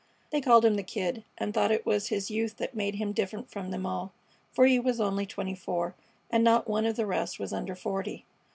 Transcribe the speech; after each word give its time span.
They 0.31 0.41
called 0.41 0.65
him 0.65 0.77
the 0.77 0.81
Kid, 0.81 1.25
and 1.37 1.53
thought 1.53 1.69
it 1.71 1.85
was 1.85 2.07
his 2.07 2.31
youth 2.31 2.57
that 2.57 2.73
made 2.73 2.95
him 2.95 3.11
different 3.13 3.51
from 3.51 3.69
them 3.69 3.85
all, 3.85 4.11
for 4.51 4.65
he 4.65 4.79
was 4.79 4.99
only 4.99 5.27
twenty 5.27 5.53
four, 5.53 5.93
and 6.31 6.43
not 6.43 6.67
one 6.67 6.87
of 6.87 6.95
the 6.95 7.05
rest 7.05 7.37
was 7.37 7.53
under 7.53 7.75
forty. 7.75 8.25